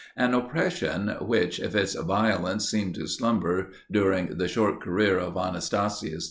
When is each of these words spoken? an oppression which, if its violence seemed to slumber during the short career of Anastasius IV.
an 0.17 0.33
oppression 0.33 1.09
which, 1.21 1.59
if 1.59 1.75
its 1.75 1.93
violence 1.93 2.67
seemed 2.67 2.95
to 2.95 3.05
slumber 3.05 3.69
during 3.91 4.35
the 4.39 4.47
short 4.47 4.81
career 4.81 5.19
of 5.19 5.37
Anastasius 5.37 6.13
IV. 6.13 6.19